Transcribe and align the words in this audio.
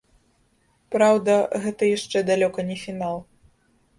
Праўда, 0.93 1.35
гэта 1.65 1.83
яшчэ 1.97 2.23
далёка 2.31 2.59
не 2.69 2.77
фінал. 2.87 3.17